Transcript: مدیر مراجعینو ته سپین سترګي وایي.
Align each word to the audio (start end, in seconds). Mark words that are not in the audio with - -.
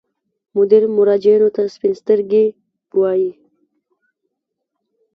مدیر 0.55 0.83
مراجعینو 0.95 1.49
ته 1.55 1.61
سپین 1.75 1.93
سترګي 2.01 2.45
وایي. 2.99 3.29